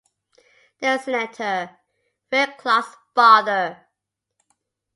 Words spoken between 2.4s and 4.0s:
Clarke's father.